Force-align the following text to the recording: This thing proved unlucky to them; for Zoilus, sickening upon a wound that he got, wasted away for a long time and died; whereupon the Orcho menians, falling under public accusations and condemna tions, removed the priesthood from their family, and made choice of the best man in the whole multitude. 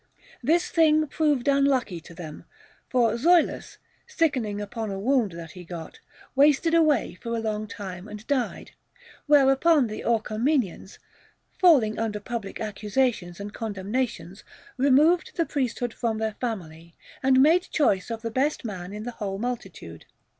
This 0.41 0.67
thing 0.69 1.05
proved 1.05 1.47
unlucky 1.47 2.01
to 2.01 2.15
them; 2.15 2.45
for 2.89 3.17
Zoilus, 3.19 3.77
sickening 4.07 4.59
upon 4.59 4.89
a 4.89 4.97
wound 4.97 5.33
that 5.33 5.51
he 5.51 5.63
got, 5.63 5.99
wasted 6.35 6.73
away 6.73 7.13
for 7.13 7.35
a 7.35 7.39
long 7.39 7.67
time 7.67 8.07
and 8.07 8.25
died; 8.25 8.71
whereupon 9.27 9.85
the 9.85 10.01
Orcho 10.01 10.39
menians, 10.39 10.97
falling 11.59 11.99
under 11.99 12.19
public 12.19 12.59
accusations 12.59 13.39
and 13.39 13.53
condemna 13.53 14.09
tions, 14.09 14.43
removed 14.75 15.33
the 15.35 15.45
priesthood 15.45 15.93
from 15.93 16.17
their 16.17 16.33
family, 16.41 16.95
and 17.21 17.39
made 17.39 17.67
choice 17.69 18.09
of 18.09 18.23
the 18.23 18.31
best 18.31 18.65
man 18.65 18.93
in 18.93 19.03
the 19.03 19.11
whole 19.11 19.37
multitude. 19.37 20.05